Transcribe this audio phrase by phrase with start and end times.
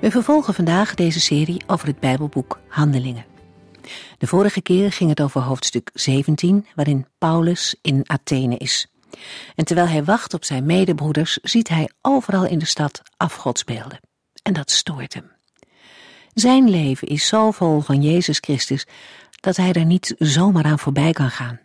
[0.00, 3.24] We vervolgen vandaag deze serie over het Bijbelboek Handelingen.
[4.18, 8.86] De vorige keer ging het over hoofdstuk 17, waarin Paulus in Athene is.
[9.54, 14.00] En terwijl hij wacht op zijn medebroeders, ziet hij overal in de stad afgodsbeelden.
[14.42, 15.30] En dat stoort hem.
[16.34, 18.86] Zijn leven is zo vol van Jezus Christus
[19.40, 21.60] dat hij er niet zomaar aan voorbij kan gaan.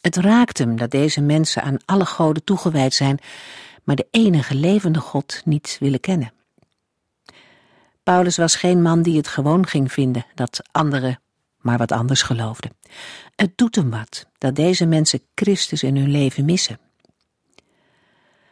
[0.00, 3.18] Het raakt hem dat deze mensen aan alle goden toegewijd zijn,
[3.84, 6.32] maar de enige levende God niet willen kennen.
[8.02, 11.20] Paulus was geen man die het gewoon ging vinden dat anderen
[11.62, 12.76] maar wat anders geloofden.
[13.36, 16.78] Het doet hem wat dat deze mensen Christus in hun leven missen.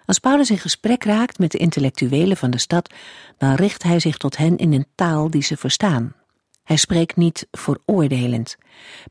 [0.05, 2.95] Als Paulus in gesprek raakt met de intellectuelen van de stad,
[3.39, 6.15] dan richt hij zich tot hen in een taal die ze verstaan.
[6.63, 8.57] Hij spreekt niet veroordelend,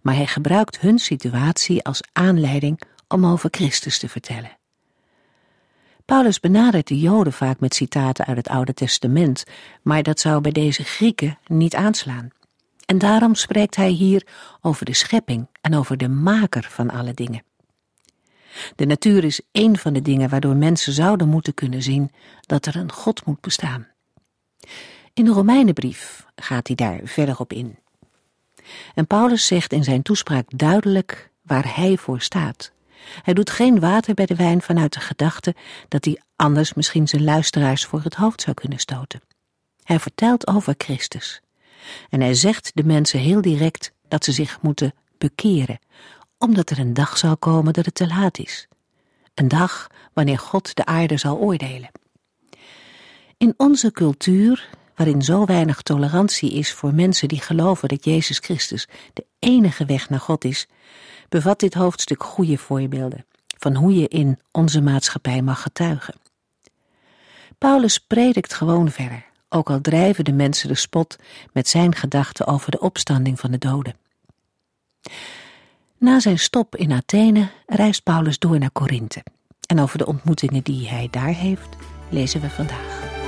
[0.01, 4.58] maar hij gebruikt hun situatie als aanleiding om over Christus te vertellen.
[6.09, 9.43] Paulus benadert de Joden vaak met citaten uit het Oude Testament,
[9.81, 12.29] maar dat zou bij deze Grieken niet aanslaan.
[12.85, 14.27] En daarom spreekt hij hier
[14.61, 17.43] over de schepping en over de maker van alle dingen.
[18.75, 22.75] De natuur is één van de dingen waardoor mensen zouden moeten kunnen zien dat er
[22.75, 23.87] een God moet bestaan.
[25.13, 27.77] In de Romeinenbrief gaat hij daar verder op in.
[28.95, 32.71] En Paulus zegt in zijn toespraak duidelijk waar hij voor staat.
[33.21, 35.55] Hij doet geen water bij de wijn vanuit de gedachte
[35.87, 39.21] dat hij anders misschien zijn luisteraars voor het hoofd zou kunnen stoten.
[39.83, 41.41] Hij vertelt over Christus.
[42.09, 45.79] En hij zegt de mensen heel direct dat ze zich moeten bekeren,
[46.37, 48.67] omdat er een dag zal komen dat het te laat is.
[49.33, 51.89] Een dag wanneer God de aarde zal oordelen.
[53.37, 58.87] In onze cultuur, waarin zo weinig tolerantie is voor mensen die geloven dat Jezus Christus
[59.13, 60.67] de enige weg naar God is,
[61.29, 63.25] bevat dit hoofdstuk goede voorbeelden
[63.57, 66.15] van hoe je in onze maatschappij mag getuigen.
[67.57, 71.15] Paulus predikt gewoon verder, ook al drijven de mensen de spot
[71.53, 73.95] met zijn gedachten over de opstanding van de doden.
[75.97, 79.23] Na zijn stop in Athene reist Paulus door naar Korinthe.
[79.67, 81.75] En over de ontmoetingen die hij daar heeft,
[82.09, 83.18] lezen we vandaag.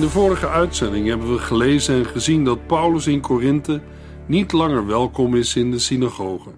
[0.00, 3.82] In de vorige uitzending hebben we gelezen en gezien dat Paulus in Korinthe
[4.26, 6.50] niet langer welkom is in de synagoge.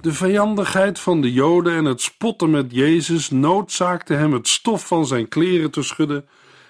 [0.00, 5.06] De vijandigheid van de Joden en het spotten met Jezus noodzaakte hem het stof van
[5.06, 6.28] zijn kleren te schudden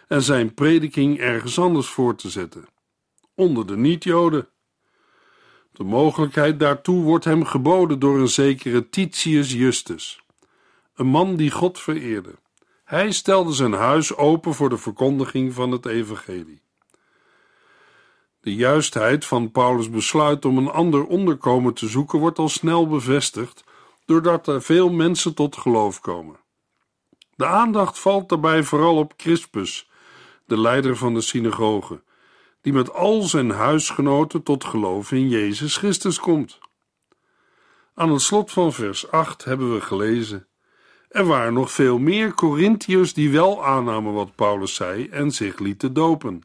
[0.09, 2.65] en zijn prediking ergens anders voor te zetten,
[3.35, 4.49] onder de niet-Joden.
[5.73, 10.23] De mogelijkheid daartoe wordt hem geboden door een zekere Titius Justus,
[10.95, 12.41] een man die God vereerde.
[12.93, 16.63] Hij stelde zijn huis open voor de verkondiging van het evangelie.
[18.41, 23.65] De juistheid van Paulus' besluit om een ander onderkomen te zoeken wordt al snel bevestigd,
[24.05, 26.37] doordat er veel mensen tot geloof komen.
[27.35, 29.91] De aandacht valt daarbij vooral op Crispus,
[30.47, 32.03] de leider van de synagoge,
[32.61, 36.59] die met al zijn huisgenoten tot geloof in Jezus Christus komt.
[37.95, 40.47] Aan het slot van vers 8 hebben we gelezen:
[41.13, 45.93] er waren nog veel meer Corinthiërs die wel aannamen wat Paulus zei en zich lieten
[45.93, 46.43] dopen.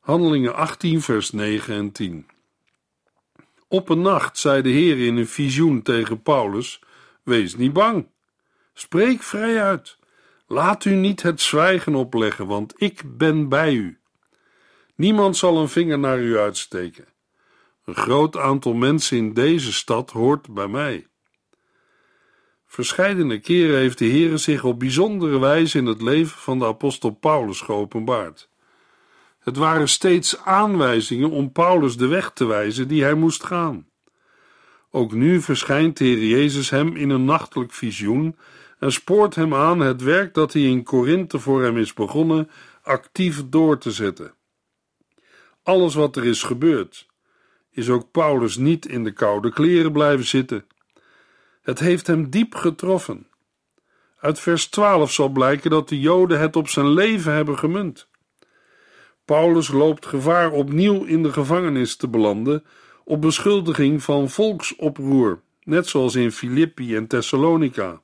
[0.00, 2.26] Handelingen 18, vers 9 en 10.
[3.68, 6.82] Op een nacht zei de Heer in een visioen tegen Paulus:
[7.22, 8.08] Wees niet bang,
[8.74, 9.98] spreek vrij uit.
[10.46, 13.98] Laat u niet het zwijgen opleggen, want ik ben bij u.
[14.94, 17.04] Niemand zal een vinger naar u uitsteken.
[17.84, 21.06] Een groot aantal mensen in deze stad hoort bij mij.
[22.66, 27.10] Verscheidene keren heeft de Heere zich op bijzondere wijze in het leven van de apostel
[27.10, 28.48] Paulus geopenbaard.
[29.38, 33.88] Het waren steeds aanwijzingen om Paulus de weg te wijzen die hij moest gaan.
[34.90, 38.36] Ook nu verschijnt de Heer Jezus hem in een nachtelijk visioen
[38.78, 42.50] en spoort hem aan het werk dat hij in Korinthe voor hem is begonnen
[42.82, 44.34] actief door te zetten.
[45.62, 47.06] Alles wat er is gebeurd,
[47.70, 50.66] is ook Paulus niet in de koude kleren blijven zitten.
[51.66, 53.26] Het heeft hem diep getroffen.
[54.18, 58.08] Uit vers 12 zal blijken dat de Joden het op zijn leven hebben gemunt.
[59.24, 62.64] Paulus loopt gevaar opnieuw in de gevangenis te belanden
[63.04, 68.00] op beschuldiging van volksoproer, net zoals in Filippi en Thessalonica.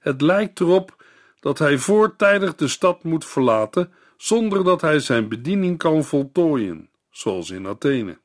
[0.00, 1.04] Het lijkt erop
[1.40, 7.50] dat hij voortijdig de stad moet verlaten zonder dat hij zijn bediening kan voltooien, zoals
[7.50, 8.18] in Athene.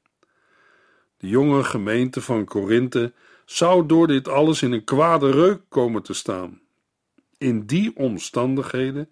[1.17, 3.13] De jonge gemeente van Korinthe
[3.45, 6.61] zou door dit alles in een kwade reuk komen te staan.
[7.37, 9.09] In die omstandigheden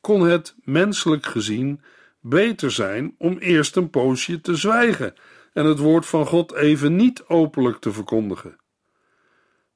[0.00, 1.82] kon het, menselijk gezien,
[2.20, 5.14] beter zijn om eerst een poosje te zwijgen
[5.52, 8.56] en het woord van God even niet openlijk te verkondigen.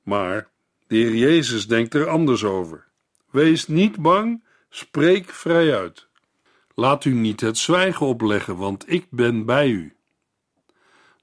[0.02, 0.48] Maar
[0.86, 2.86] de Heer Jezus denkt er anders over.
[3.30, 6.08] Wees niet bang, spreek vrij uit.
[6.74, 9.96] Laat u niet het zwijgen opleggen, want ik ben bij u.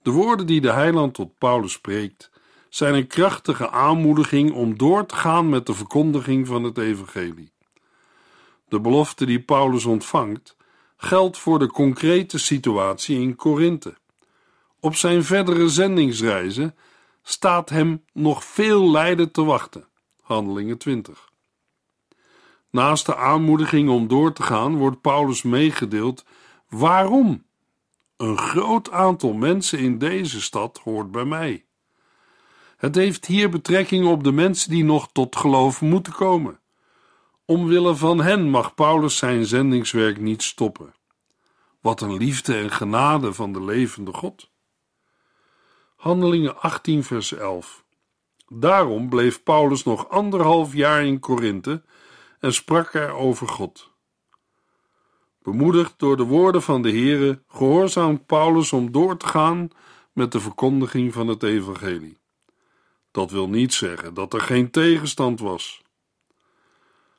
[0.02, 2.31] De woorden die de heiland tot Paulus spreekt,
[2.72, 7.52] zijn een krachtige aanmoediging om door te gaan met de verkondiging van het evangelie.
[8.68, 10.56] De belofte die Paulus ontvangt,
[10.98, 13.96] geldt voor de concrete situatie in Korinthe.
[14.80, 16.76] Op zijn verdere zendingsreizen
[17.24, 19.88] staat hem nog veel lijden te wachten.
[20.22, 21.30] Handelingen 20.
[22.70, 26.26] Naast de aanmoediging om door te gaan, wordt Paulus meegedeeld
[26.70, 27.44] waarom.
[28.18, 31.66] Een groot aantal mensen in deze stad hoort bij mij.
[32.82, 36.60] Het heeft hier betrekking op de mensen die nog tot geloof moeten komen.
[37.46, 40.94] Omwille van hen mag Paulus zijn zendingswerk niet stoppen.
[41.82, 44.50] Wat een liefde en genade van de levende God.
[45.96, 47.84] Handelingen 18, vers 11.
[48.48, 51.84] Daarom bleef Paulus nog anderhalf jaar in Korinthe
[52.40, 53.92] en sprak er over God.
[55.42, 59.70] Bemoedigd door de woorden van de Heere, gehoorzaamt Paulus om door te gaan
[60.14, 62.20] met de verkondiging van het evangelie.
[63.12, 65.82] Dat wil niet zeggen dat er geen tegenstand was.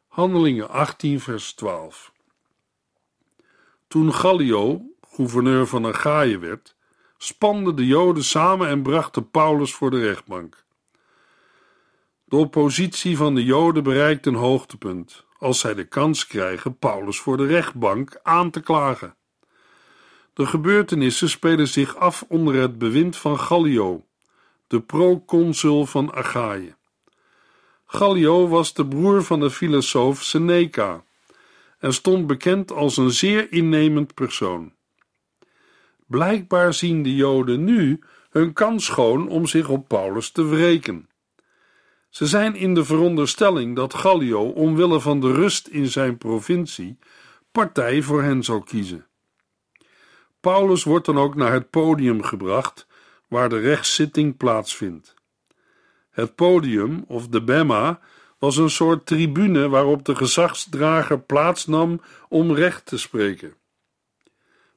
[0.09, 2.13] Handelingen 18, vers 12.
[3.89, 6.77] Toen Gallio, gouverneur van Achaïe werd,
[7.17, 10.65] spanden de Joden samen en brachten Paulus voor de rechtbank.
[12.25, 17.37] De oppositie van de Joden bereikt een hoogtepunt als zij de kans krijgen Paulus voor
[17.37, 19.17] de rechtbank aan te klagen.
[20.33, 24.05] De gebeurtenissen spelen zich af onder het bewind van Gallio,
[24.73, 26.75] de proconsul van Achaïe.
[27.87, 31.05] Gallio was de broer van de filosoof Seneca
[31.79, 34.73] en stond bekend als een zeer innemend persoon.
[36.07, 41.09] Blijkbaar zien de Joden nu hun kans schoon om zich op Paulus te wreken.
[42.09, 46.99] Ze zijn in de veronderstelling dat Gallio, omwille van de rust in zijn provincie,
[47.51, 49.07] partij voor hen zou kiezen.
[50.41, 52.87] Paulus wordt dan ook naar het podium gebracht
[53.33, 55.15] waar de rechtszitting plaatsvindt.
[56.11, 58.01] Het podium, of de bema,
[58.39, 63.55] was een soort tribune waarop de gezagsdrager plaatsnam om recht te spreken.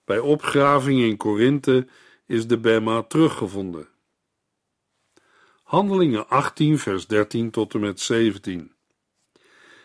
[0.05, 1.87] Bij opgraving in Korinthe
[2.25, 3.87] is de bema teruggevonden.
[5.63, 8.71] Handelingen 18, vers 13 tot en met 17.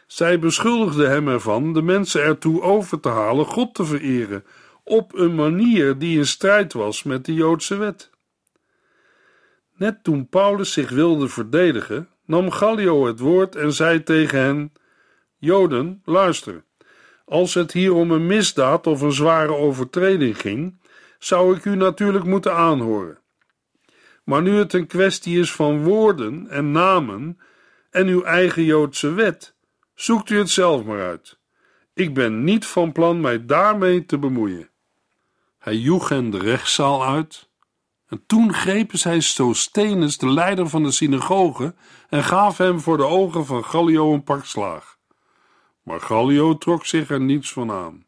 [0.06, 4.44] Zij beschuldigden hem ervan de mensen ertoe over te halen God te vereren
[4.84, 8.09] op een manier die in strijd was met de Joodse wet.
[9.80, 14.72] Net toen Paulus zich wilde verdedigen, nam Gallio het woord en zei tegen hen:
[15.36, 16.64] Joden, luister.
[17.24, 20.80] Als het hier om een misdaad of een zware overtreding ging,
[21.18, 23.18] zou ik u natuurlijk moeten aanhoren.
[24.24, 27.38] Maar nu het een kwestie is van woorden en namen
[27.90, 29.54] en uw eigen Joodse wet,
[29.94, 31.38] zoekt u het zelf maar uit.
[31.94, 34.70] Ik ben niet van plan mij daarmee te bemoeien.
[35.58, 37.49] Hij joeg hen de rechtszaal uit.
[38.10, 41.74] En toen grepen zij Sosthenes, de leider van de synagoge,
[42.08, 44.98] en gaf hem voor de ogen van Gallio een pak slaag.
[45.82, 48.06] Maar Gallio trok zich er niets van aan.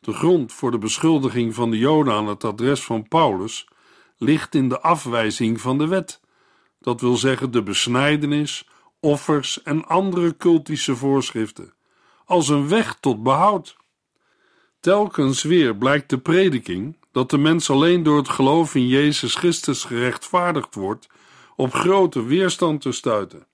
[0.00, 3.68] De grond voor de beschuldiging van de Joden aan het adres van Paulus
[4.16, 6.20] ligt in de afwijzing van de wet,
[6.78, 8.68] dat wil zeggen de besnijdenis,
[9.00, 11.74] offers en andere cultische voorschriften,
[12.24, 13.76] als een weg tot behoud.
[14.80, 19.84] Telkens weer blijkt de prediking dat de mens alleen door het geloof in Jezus Christus
[19.84, 21.08] gerechtvaardigd wordt,
[21.56, 23.46] op grote weerstand te stuiten.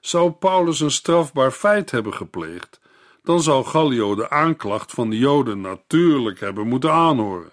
[0.00, 2.80] Zou Paulus een strafbaar feit hebben gepleegd,
[3.22, 7.52] dan zou Gallio de aanklacht van de Joden natuurlijk hebben moeten aanhoren.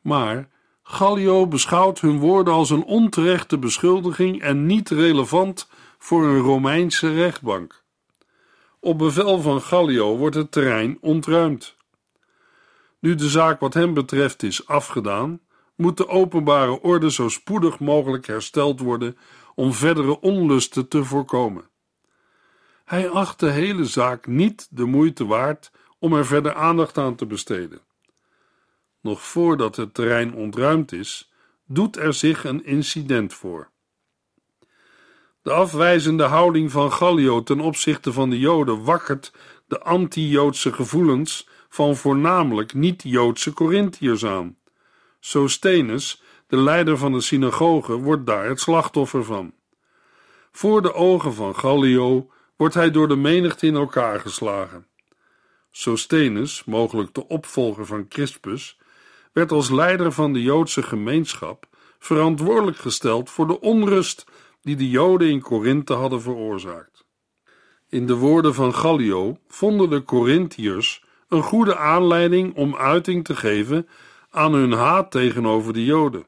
[0.00, 0.48] Maar
[0.82, 7.82] Gallio beschouwt hun woorden als een onterechte beschuldiging en niet relevant voor een Romeinse rechtbank.
[8.80, 11.76] Op bevel van Gallio wordt het terrein ontruimd.
[13.04, 15.40] Nu de zaak wat hem betreft is afgedaan,
[15.74, 19.16] moet de openbare orde zo spoedig mogelijk hersteld worden
[19.54, 21.70] om verdere onlusten te voorkomen.
[22.84, 27.26] Hij acht de hele zaak niet de moeite waard om er verder aandacht aan te
[27.26, 27.80] besteden.
[29.00, 31.32] Nog voordat het terrein ontruimd is,
[31.66, 33.70] doet er zich een incident voor.
[35.42, 39.32] De afwijzende houding van Gallio ten opzichte van de Joden wakkert
[39.66, 44.56] de anti-Joodse gevoelens van voornamelijk niet-Joodse Corinthiërs aan.
[45.20, 49.52] Sosthenes, de leider van de synagoge, wordt daar het slachtoffer van.
[50.52, 54.86] Voor de ogen van Gallio wordt hij door de menigte in elkaar geslagen.
[55.70, 58.78] Sosthenes, mogelijk de opvolger van Crispus,
[59.32, 61.66] werd als leider van de Joodse gemeenschap
[61.98, 64.24] verantwoordelijk gesteld voor de onrust
[64.62, 67.04] die de Joden in Korinthe hadden veroorzaakt.
[67.88, 73.88] In de woorden van Gallio vonden de Corinthiërs een goede aanleiding om uiting te geven
[74.30, 76.26] aan hun haat tegenover de Joden.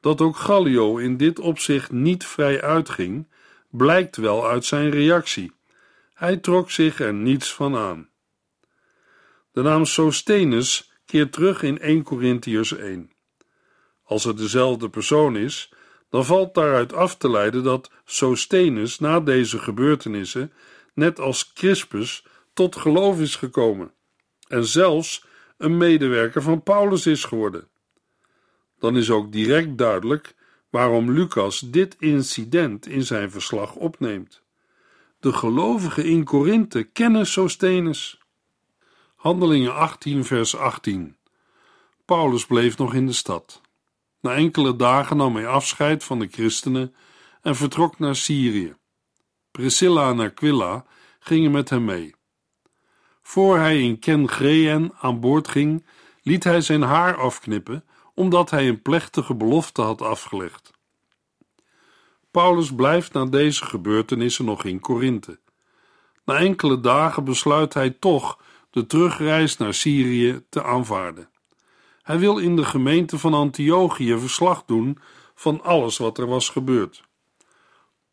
[0.00, 3.28] Dat ook Gallio in dit opzicht niet vrij uitging,
[3.70, 5.52] blijkt wel uit zijn reactie.
[6.14, 8.08] Hij trok zich er niets van aan.
[9.52, 13.10] De naam Sosthenes keert terug in 1 Corinthiërs 1.
[14.04, 15.72] Als het dezelfde persoon is,
[16.10, 20.52] dan valt daaruit af te leiden dat Sosthenes na deze gebeurtenissen,
[20.94, 23.92] net als Crispus, tot geloof is gekomen
[24.48, 25.24] en zelfs
[25.56, 27.68] een medewerker van Paulus is geworden.
[28.78, 30.34] Dan is ook direct duidelijk
[30.70, 34.42] waarom Lucas dit incident in zijn verslag opneemt.
[35.20, 38.20] De gelovigen in Korinthe kennen Sosthenes.
[39.16, 41.16] Handelingen 18, vers 18.
[42.04, 43.60] Paulus bleef nog in de stad.
[44.20, 46.94] Na enkele dagen nam hij afscheid van de christenen
[47.42, 48.74] en vertrok naar Syrië.
[49.50, 50.84] Priscilla en Aquila
[51.18, 52.14] gingen met hem mee.
[53.22, 55.84] Voor hij in Ken aan boord ging,
[56.22, 60.70] liet hij zijn haar afknippen, omdat hij een plechtige belofte had afgelegd.
[62.30, 65.38] Paulus blijft na deze gebeurtenissen nog in Korinthe.
[66.24, 68.38] Na enkele dagen besluit hij toch
[68.70, 71.28] de terugreis naar Syrië te aanvaarden.
[72.02, 74.98] Hij wil in de gemeente van Antiochië verslag doen
[75.34, 77.04] van alles wat er was gebeurd.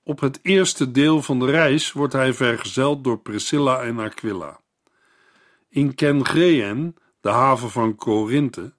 [0.04, 4.60] Op het eerste deel van de reis wordt hij vergezeld door Priscilla en Aquila.
[5.70, 8.74] In Kengreen, de haven van Korinthe,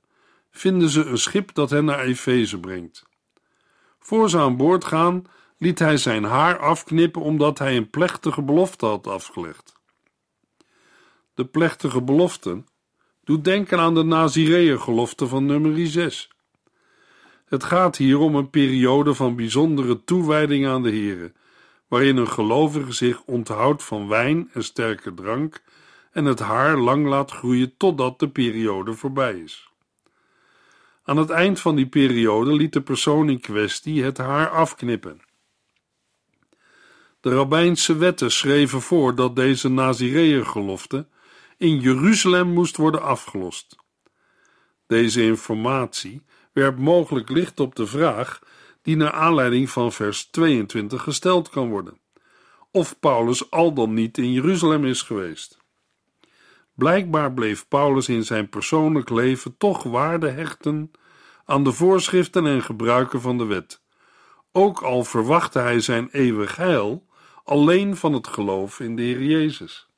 [0.51, 3.07] vinden ze een schip dat hen naar Efeze brengt.
[3.99, 5.25] Voor ze aan boord gaan,
[5.57, 9.79] liet hij zijn haar afknippen omdat hij een plechtige belofte had afgelegd.
[11.35, 12.65] De plechtige belofte
[13.25, 16.31] doet denken aan de Nazireeën-gelofte van nummer 6.
[17.45, 21.33] Het gaat hier om een periode van bijzondere toewijding aan de Here,
[21.89, 25.63] waarin een gelovige zich onthoudt van wijn en sterke drank
[26.11, 29.71] en het haar lang laat groeien totdat de periode voorbij is.
[31.05, 35.21] Aan het eind van die periode liet de persoon in kwestie het haar afknippen.
[37.21, 41.09] De rabbijnse wetten schreven voor dat deze Nazireeën-gelofte
[41.57, 43.77] in Jeruzalem moest worden afgelost.
[44.87, 48.41] Deze informatie werpt mogelijk licht op de vraag
[48.83, 51.99] die naar aanleiding van vers 22 gesteld kan worden:
[52.71, 55.60] of Paulus al dan niet in Jeruzalem is geweest.
[56.81, 60.91] Blijkbaar bleef Paulus in zijn persoonlijk leven toch waarde hechten
[61.45, 63.83] aan de voorschriften en gebruiken van de wet,
[64.53, 67.07] ook al verwachtte hij zijn eeuwig heil
[67.45, 69.89] alleen van het geloof in de Heer Jezus.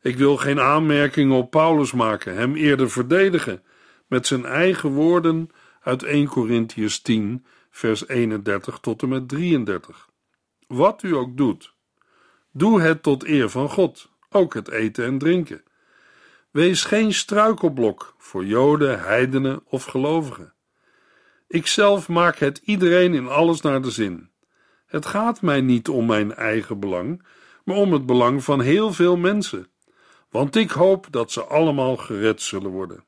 [0.00, 3.62] Ik wil geen aanmerking op Paulus maken, hem eerder verdedigen
[4.06, 5.50] met zijn eigen woorden
[5.80, 10.08] uit 1 Corinthians 10, vers 31 tot en met 33.
[10.66, 11.74] Wat u ook doet,
[12.52, 15.62] doe het tot eer van God, ook het eten en drinken.
[16.50, 20.54] Wees geen struikelblok voor Joden, heidenen of gelovigen.
[21.48, 24.30] Ikzelf maak het iedereen in alles naar de zin.
[24.86, 27.26] Het gaat mij niet om mijn eigen belang,
[27.64, 29.70] maar om het belang van heel veel mensen,
[30.30, 33.04] want ik hoop dat ze allemaal gered zullen worden.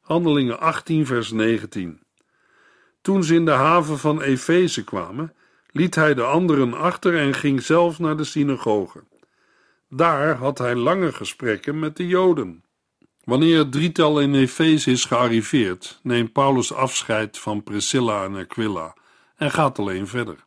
[0.00, 2.02] Handelingen 18, vers 19.
[3.00, 5.34] Toen ze in de haven van Efeze kwamen,
[5.70, 9.04] liet hij de anderen achter en ging zelf naar de synagoge.
[9.92, 12.64] Daar had hij lange gesprekken met de Joden.
[13.24, 18.96] Wanneer het drietal in Efeze is gearriveerd, neemt Paulus afscheid van Priscilla en Aquila
[19.36, 20.46] en gaat alleen verder.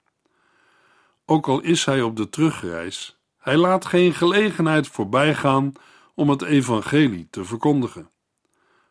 [1.26, 5.74] Ook al is hij op de terugreis, Hij laat geen gelegenheid voorbijgaan
[6.16, 8.10] om het evangelie te verkondigen.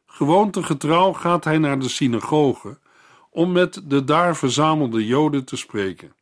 [0.06, 2.78] Gewoontegetrouw gaat hij naar de synagoge
[3.30, 6.14] om met de daar verzamelde Joden te spreken.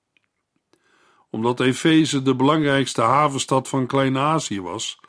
[1.31, 5.01] Omdat Efeze de belangrijkste havenstad van Klein-Azië was,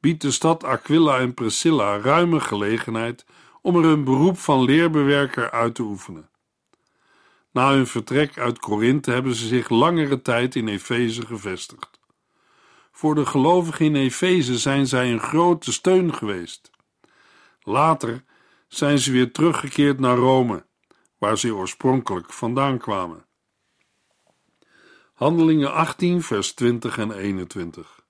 [0.00, 3.24] biedt de stad Aquila en Priscilla ruime gelegenheid
[3.62, 6.30] om er een beroep van leerbewerker uit te oefenen.
[7.52, 12.00] Na hun vertrek uit Korinthe hebben ze zich langere tijd in Efeze gevestigd.
[12.92, 16.70] Voor de gelovigen in Efeze zijn zij een grote steun geweest.
[17.60, 18.24] Later
[18.68, 20.66] zijn ze weer teruggekeerd naar Rome,
[21.18, 23.26] waar ze oorspronkelijk vandaan kwamen.
[25.22, 28.00] Handelingen 18, vers 20 en 21.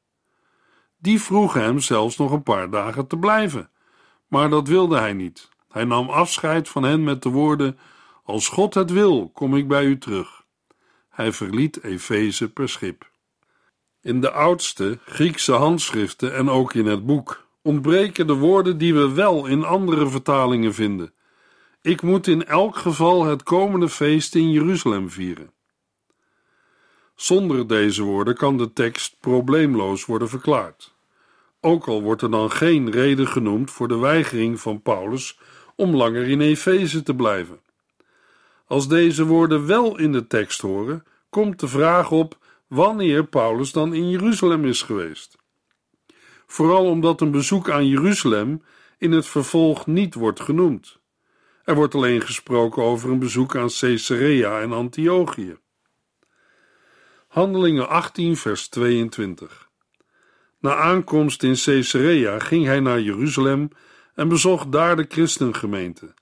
[0.98, 3.70] Die vroegen hem zelfs nog een paar dagen te blijven,
[4.28, 5.48] maar dat wilde hij niet.
[5.68, 7.78] Hij nam afscheid van hen met de woorden:
[8.24, 10.44] Als God het wil, kom ik bij u terug.
[11.08, 13.10] Hij verliet Efeze per schip.
[14.00, 19.12] In de oudste Griekse handschriften en ook in het boek ontbreken de woorden die we
[19.12, 21.12] wel in andere vertalingen vinden.
[21.82, 25.52] Ik moet in elk geval het komende feest in Jeruzalem vieren.
[27.14, 30.94] Zonder deze woorden kan de tekst probleemloos worden verklaard.
[31.60, 35.38] Ook al wordt er dan geen reden genoemd voor de weigering van Paulus
[35.76, 37.60] om langer in Efeze te blijven.
[38.66, 43.94] Als deze woorden wel in de tekst horen, komt de vraag op wanneer Paulus dan
[43.94, 45.36] in Jeruzalem is geweest.
[46.46, 48.62] Vooral omdat een bezoek aan Jeruzalem
[48.98, 51.00] in het vervolg niet wordt genoemd.
[51.64, 55.56] Er wordt alleen gesproken over een bezoek aan Caesarea en Antiochië.
[57.32, 59.68] Handelingen 18, vers 22.
[60.60, 63.68] Na aankomst in Caesarea ging hij naar Jeruzalem
[64.14, 66.14] en bezocht daar de christengemeente.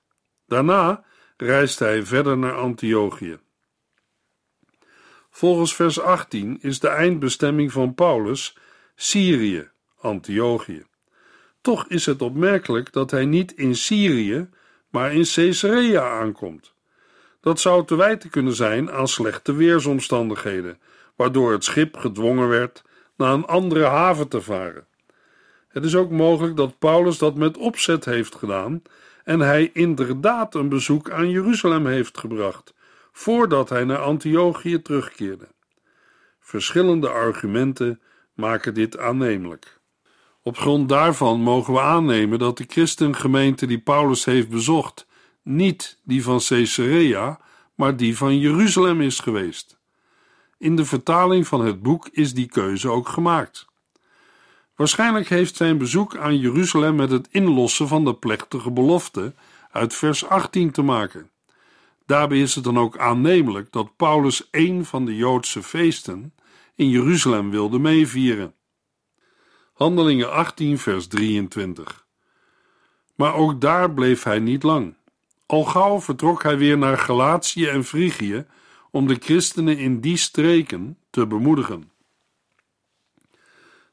[0.47, 1.03] Daarna
[1.37, 3.39] reisde hij verder naar Antiochië.
[5.29, 8.57] Volgens vers 18 is de eindbestemming van Paulus
[8.95, 10.85] Syrië, Antiochië.
[11.61, 14.49] Toch is het opmerkelijk dat hij niet in Syrië,
[14.89, 16.73] maar in Caesarea aankomt.
[17.41, 20.79] Dat zou te wijten kunnen zijn aan slechte weersomstandigheden,
[21.21, 22.83] waardoor het schip gedwongen werd
[23.15, 24.87] naar een andere haven te varen.
[25.67, 28.81] Het is ook mogelijk dat Paulus dat met opzet heeft gedaan
[29.23, 32.73] en hij inderdaad een bezoek aan Jeruzalem heeft gebracht,
[33.11, 35.47] voordat hij naar Antiochië terugkeerde.
[36.39, 38.01] Verschillende argumenten
[38.33, 39.79] maken dit aannemelijk.
[40.41, 45.07] Op grond daarvan mogen we aannemen dat de christengemeente die Paulus heeft bezocht,
[45.43, 47.39] niet die van Caesarea,
[47.75, 49.80] maar die van Jeruzalem is geweest.
[50.61, 53.65] In de vertaling van het boek is die keuze ook gemaakt.
[54.75, 59.33] Waarschijnlijk heeft zijn bezoek aan Jeruzalem met het inlossen van de plechtige belofte
[59.71, 61.29] uit vers 18 te maken.
[62.05, 66.33] Daarbij is het dan ook aannemelijk dat Paulus een van de Joodse feesten
[66.75, 68.53] in Jeruzalem wilde meevieren.
[69.73, 72.05] Handelingen 18, vers 23.
[73.15, 74.95] Maar ook daar bleef hij niet lang.
[75.45, 78.45] Al gauw vertrok hij weer naar Galatië en Frigië
[78.91, 81.91] om de christenen in die streken te bemoedigen.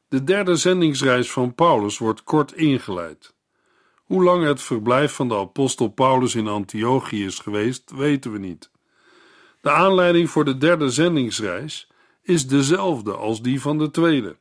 [0.07, 3.33] De derde zendingsreis van Paulus wordt kort ingeleid.
[3.95, 8.71] Hoe lang het verblijf van de apostel Paulus in Antiochië is geweest, weten we niet.
[9.61, 11.87] De aanleiding voor de derde zendingsreis
[12.21, 14.37] is dezelfde als die van de tweede.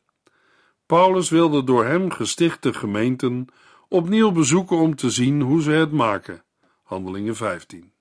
[0.86, 3.46] Paulus wilde door hem gestichte gemeenten
[3.88, 6.42] opnieuw bezoeken om te zien hoe ze het maken.
[6.82, 7.92] Handelingen 15.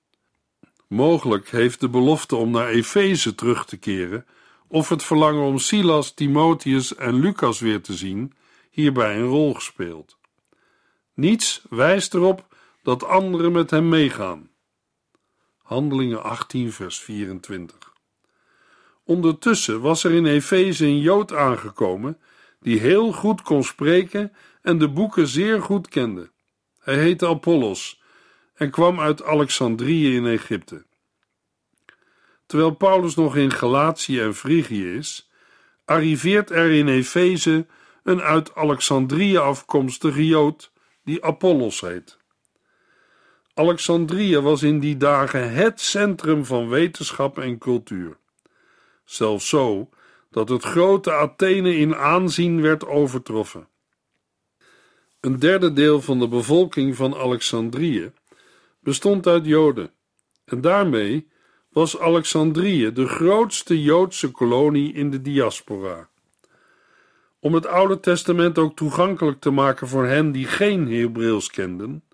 [0.88, 4.26] Mogelijk heeft de belofte om naar Efeze terug te keren
[4.68, 8.32] of het verlangen om Silas, Timotheus en Lucas weer te zien
[8.70, 10.16] hierbij een rol gespeeld.
[11.14, 12.46] Niets wijst erop
[12.82, 14.50] dat anderen met hem meegaan.
[15.62, 17.92] Handelingen 18, vers 24.
[19.04, 22.18] Ondertussen was er in Efeze een Jood aangekomen
[22.60, 26.30] die heel goed kon spreken en de boeken zeer goed kende.
[26.78, 27.97] Hij heette Apollos
[28.58, 30.84] en kwam uit Alexandrië in Egypte.
[32.46, 35.30] Terwijl Paulus nog in Galatië en Frigië is,
[35.84, 37.66] arriveert er in Efeze
[38.02, 40.72] een uit Alexandrië afkomstige Jood
[41.04, 42.18] die Apollos heet.
[43.54, 48.16] Alexandrië was in die dagen het centrum van wetenschap en cultuur.
[49.04, 49.88] Zelfs zo
[50.30, 53.68] dat het grote Athene in aanzien werd overtroffen.
[55.20, 58.12] Een derde deel van de bevolking van Alexandrië
[58.88, 59.90] bestond uit Joden,
[60.44, 61.28] en daarmee
[61.68, 66.08] was Alexandrië de grootste Joodse kolonie in de diaspora.
[67.40, 72.04] Om het Oude Testament ook toegankelijk te maken voor hen die geen Hebreeuws kenden,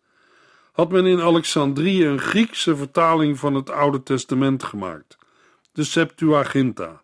[0.73, 5.17] had men in Alexandrië een Griekse vertaling van het Oude Testament gemaakt,
[5.73, 7.03] de Septuaginta.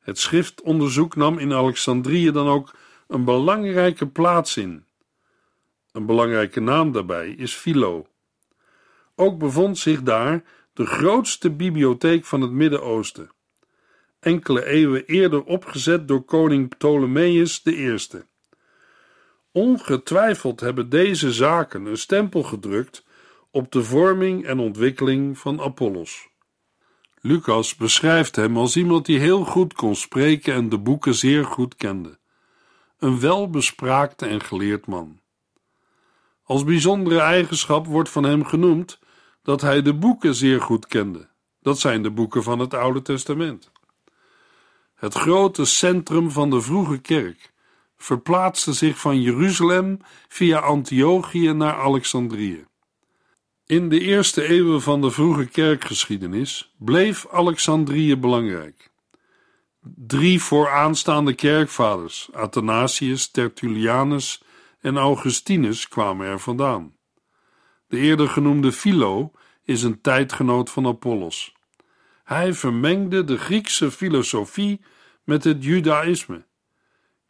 [0.00, 2.74] Het schriftonderzoek nam in Alexandrië dan ook
[3.08, 4.84] een belangrijke plaats in.
[5.92, 8.06] Een belangrijke naam daarbij is Philo.
[9.16, 13.30] Ook bevond zich daar de grootste bibliotheek van het Midden-Oosten,
[14.20, 17.96] enkele eeuwen eerder opgezet door koning Ptolemeus I.
[19.52, 23.04] Ongetwijfeld hebben deze zaken een stempel gedrukt
[23.50, 26.28] op de vorming en ontwikkeling van Apollos.
[27.20, 31.74] Lucas beschrijft hem als iemand die heel goed kon spreken en de boeken zeer goed
[31.74, 32.18] kende.
[32.98, 35.20] Een welbespraakte en geleerd man.
[36.42, 38.98] Als bijzondere eigenschap wordt van hem genoemd
[39.44, 41.28] dat hij de boeken zeer goed kende.
[41.60, 43.70] Dat zijn de boeken van het Oude Testament.
[44.94, 47.52] Het grote centrum van de vroege kerk
[47.96, 52.64] verplaatste zich van Jeruzalem via Antiochië naar Alexandrië.
[53.66, 58.90] In de eerste eeuwen van de vroege kerkgeschiedenis bleef Alexandrië belangrijk.
[59.96, 64.42] Drie vooraanstaande kerkvaders, Athanasius, Tertullianus
[64.80, 66.93] en Augustinus, kwamen er vandaan.
[67.94, 71.54] De eerder genoemde Philo is een tijdgenoot van Apollos.
[72.24, 74.80] Hij vermengde de Griekse filosofie
[75.24, 76.44] met het Judaïsme.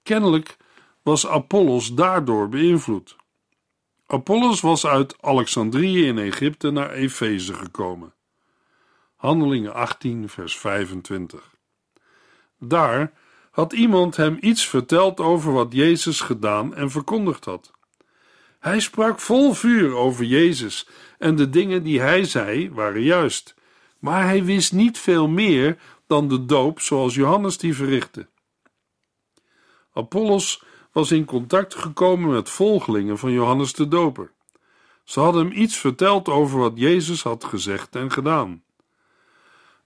[0.03, 0.57] Kennelijk
[1.03, 3.17] was Apollos daardoor beïnvloed.
[4.07, 8.15] Apollos was uit Alexandrië in Egypte naar Efeze gekomen.
[9.17, 11.55] Handelingen 18, vers 25.
[12.59, 13.13] Daar
[13.51, 17.74] had iemand hem iets verteld over wat Jezus gedaan en verkondigd had.
[18.65, 23.55] Hij sprak vol vuur over Jezus en de dingen die hij zei waren juist,
[23.99, 28.29] maar hij wist niet veel meer dan de doop zoals Johannes die verrichtte.
[29.93, 34.33] Apollos was in contact gekomen met volgelingen van Johannes de Doper.
[35.03, 38.63] Ze hadden hem iets verteld over wat Jezus had gezegd en gedaan.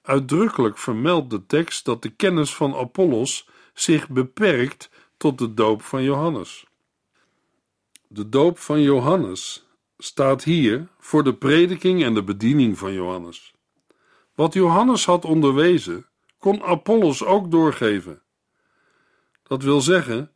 [0.02, 6.02] Uitdrukkelijk vermeldt de tekst dat de kennis van Apollos zich beperkt tot de doop van
[6.02, 6.67] Johannes.
[8.10, 9.66] De doop van Johannes
[9.98, 13.54] staat hier voor de prediking en de bediening van Johannes.
[14.34, 16.06] Wat Johannes had onderwezen,
[16.38, 18.22] kon Apollos ook doorgeven.
[19.42, 20.32] Dat wil zeggen,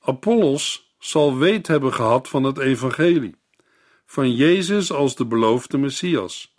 [0.00, 3.36] Apollos zal weet hebben gehad van het evangelie,
[4.06, 6.54] van Jezus als de beloofde Messias,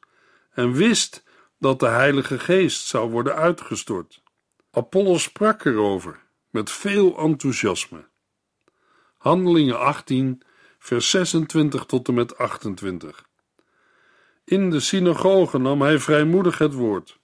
[0.51, 1.23] en wist
[1.59, 4.23] dat de Heilige Geest zou worden uitgestort.
[4.71, 8.07] Apollos sprak erover met veel enthousiasme.
[9.17, 10.41] Handelingen 18,
[10.87, 13.25] vers 26 tot en met 28.
[14.43, 17.19] In de synagoge nam hij vrijmoedig het woord.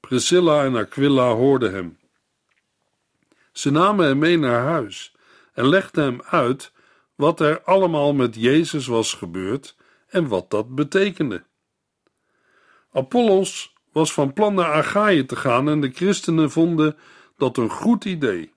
[0.00, 1.98] Priscilla en Aquila hoorden hem.
[3.52, 5.14] Ze namen hem mee naar huis
[5.52, 6.72] en legden hem uit
[7.14, 9.76] wat er allemaal met Jezus was gebeurd
[10.08, 11.44] en wat dat betekende.
[12.92, 16.96] Apollos was van plan naar Achaïe te gaan en de christenen vonden
[17.36, 18.52] dat een goed idee.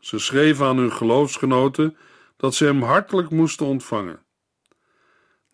[0.00, 1.96] Ze schreven aan hun geloofsgenoten
[2.44, 4.22] dat ze hem hartelijk moesten ontvangen.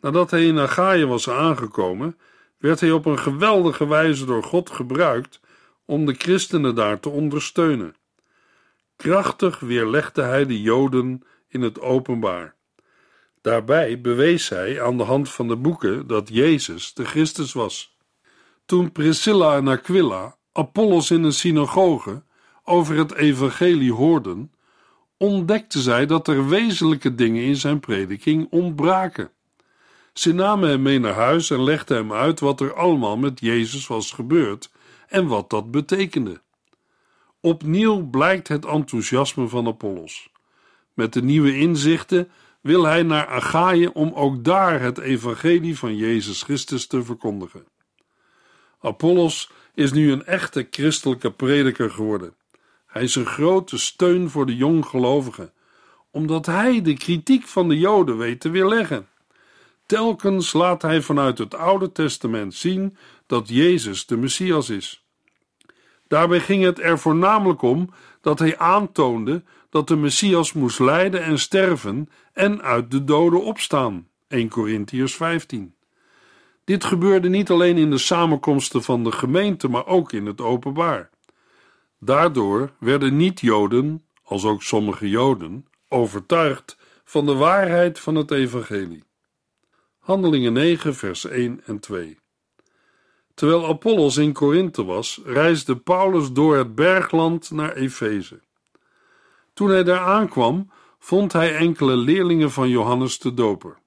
[0.01, 2.19] Nadat hij in Achaïe was aangekomen,
[2.59, 5.41] werd hij op een geweldige wijze door God gebruikt
[5.85, 7.95] om de christenen daar te ondersteunen.
[8.97, 12.55] Krachtig weerlegde hij de Joden in het openbaar.
[13.41, 17.97] Daarbij bewees hij aan de hand van de boeken dat Jezus de Christus was.
[18.67, 22.23] Toen Priscilla en Aquila Apollos in een synagoge
[22.65, 24.53] over het evangelie hoorden,
[25.23, 29.31] ontdekten zij dat er wezenlijke dingen in zijn prediking ontbraken.
[30.13, 33.87] Ze namen hem mee naar huis en legden hem uit wat er allemaal met Jezus
[33.87, 34.71] was gebeurd
[35.09, 36.41] en wat dat betekende.
[37.41, 40.31] Opnieuw blijkt het enthousiasme van Apollos.
[40.95, 42.31] Met de nieuwe inzichten
[42.61, 47.65] wil hij naar Achaïe om ook daar het evangelie van Jezus Christus te verkondigen.
[48.81, 52.35] Apollos is nu een echte christelijke prediker geworden.
[52.91, 55.53] Hij is een grote steun voor de jonggelovigen,
[56.11, 59.09] omdat hij de kritiek van de Joden weet te weerleggen.
[59.87, 65.05] Telkens laat hij vanuit het Oude Testament zien dat Jezus de Messias is.
[66.09, 71.39] Daarbij ging het er voornamelijk om dat hij aantoonde dat de Messias moest lijden en
[71.39, 74.09] sterven en uit de doden opstaan.
[74.29, 75.75] 1 Corinthians 15.
[76.65, 81.11] Dit gebeurde niet alleen in de samenkomsten van de gemeente, maar ook in het openbaar.
[82.01, 89.05] Daardoor werden niet-Joden, als ook sommige Joden, overtuigd van de waarheid van het evangelie.
[89.99, 92.19] Handelingen 9, vers 1 en 2.
[93.35, 98.41] Terwijl Apollos in Korinthe was, reisde Paulus door het bergland naar Efeze.
[99.55, 103.79] Toen hij daar aankwam, vond hij enkele leerlingen van Johannes de Doper.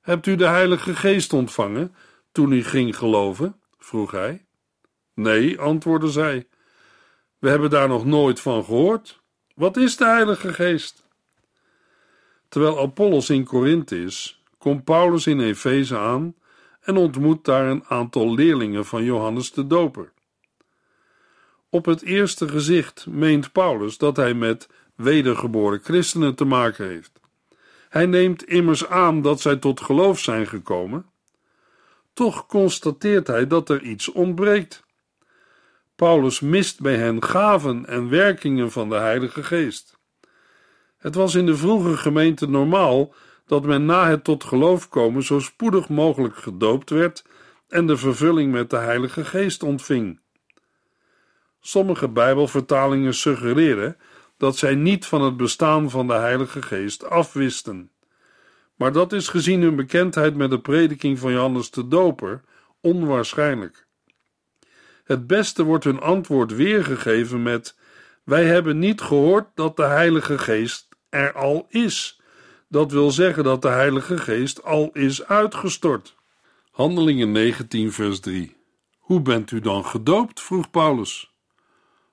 [0.00, 1.94] Hebt u de Heilige Geest ontvangen
[2.32, 3.60] toen u ging geloven?
[3.78, 4.46] vroeg hij.
[5.14, 6.48] Nee, antwoordde zij.
[7.42, 9.20] We hebben daar nog nooit van gehoord.
[9.54, 11.04] Wat is de Heilige Geest?
[12.48, 16.34] Terwijl Apollos in Korinthe is, komt Paulus in Efeze aan
[16.80, 20.12] en ontmoet daar een aantal leerlingen van Johannes de Doper.
[21.68, 27.20] Op het eerste gezicht meent Paulus dat hij met wedergeboren christenen te maken heeft.
[27.88, 31.06] Hij neemt immers aan dat zij tot geloof zijn gekomen.
[32.12, 34.84] Toch constateert hij dat er iets ontbreekt.
[36.02, 39.98] Paulus mist bij hen gaven en werkingen van de Heilige Geest.
[40.98, 43.14] Het was in de vroege gemeente normaal
[43.46, 47.24] dat men na het tot geloof komen zo spoedig mogelijk gedoopt werd
[47.68, 50.20] en de vervulling met de Heilige Geest ontving.
[51.60, 53.96] Sommige Bijbelvertalingen suggereren
[54.36, 57.90] dat zij niet van het bestaan van de Heilige Geest afwisten.
[58.76, 62.40] Maar dat is gezien hun bekendheid met de prediking van Johannes de Doper
[62.80, 63.90] onwaarschijnlijk.
[65.12, 67.76] Het beste wordt hun antwoord weergegeven met:
[68.24, 72.20] Wij hebben niet gehoord dat de Heilige Geest er al is.
[72.68, 76.16] Dat wil zeggen dat de Heilige Geest al is uitgestort.
[76.70, 78.56] Handelingen 19, vers 3.
[78.98, 80.40] Hoe bent u dan gedoopt?
[80.40, 81.32] vroeg Paulus.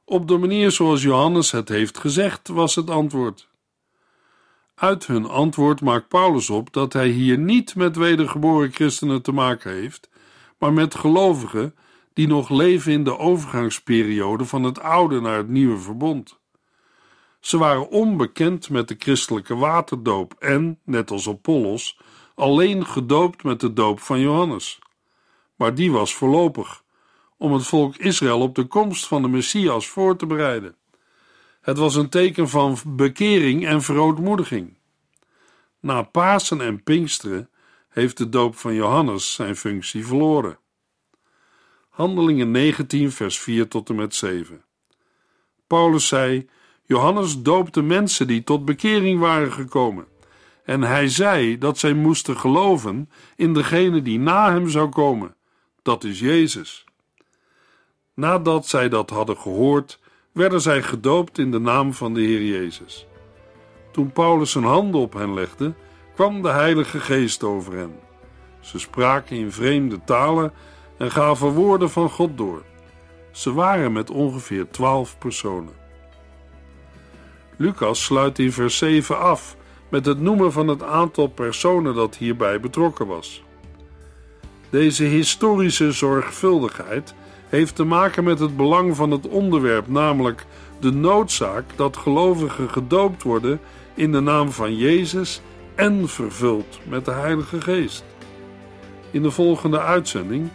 [0.06, 3.48] Op de manier zoals Johannes het heeft gezegd, was het antwoord.
[4.76, 9.72] Uit hun antwoord maakt Paulus op dat hij hier niet met wedergeboren christenen te maken
[9.72, 10.10] heeft,
[10.58, 11.76] maar met gelovigen
[12.20, 16.40] die nog leven in de overgangsperiode van het oude naar het nieuwe verbond.
[17.40, 22.00] Ze waren onbekend met de christelijke waterdoop en, net als Apollos,
[22.36, 24.80] alleen gedoopt met de doop van Johannes.
[25.56, 26.84] Maar die was voorlopig
[27.38, 30.76] om het volk Israël op de komst van de Messias voor te bereiden.
[31.62, 34.78] Het was een teken van bekering en verootmoediging.
[35.80, 37.50] Na Pasen en Pinksteren
[37.90, 40.60] heeft de doop van Johannes zijn functie verloren.
[42.00, 44.64] Handelingen 19, vers 4 tot en met 7.
[45.68, 46.50] Paulus zei:
[46.86, 50.06] Johannes doopte mensen die tot bekering waren gekomen.
[50.64, 55.36] En hij zei dat zij moesten geloven in degene die na hem zou komen,
[55.82, 56.86] dat is Jezus.
[58.14, 60.00] Nadat zij dat hadden gehoord,
[60.32, 63.06] werden zij gedoopt in de naam van de Heer Jezus.
[63.92, 65.74] Toen Paulus zijn handen op hen legde,
[66.16, 68.00] kwam de Heilige Geest over hen.
[68.60, 70.54] Ze spraken in vreemde talen
[71.00, 72.62] en gaven woorden van God door.
[73.32, 75.74] Ze waren met ongeveer twaalf personen.
[77.58, 79.56] Lucas sluit in vers 7 af
[79.90, 83.44] met het noemen van het aantal personen dat hierbij betrokken was.
[84.70, 87.14] Deze historische zorgvuldigheid
[87.48, 90.46] heeft te maken met het belang van het onderwerp, namelijk
[90.80, 93.60] de noodzaak dat gelovigen gedoopt worden
[93.94, 95.42] in de naam van Jezus
[95.76, 98.04] en vervuld met de Heilige Geest.
[99.12, 100.50] In de volgende uitzending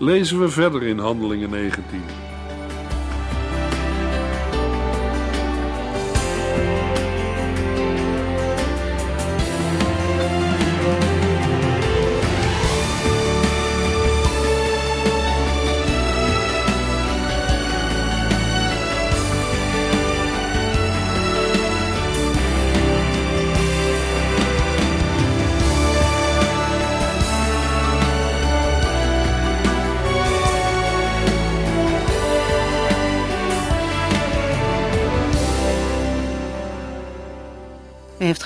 [0.00, 2.29] lezen we verder in Handelingen 19.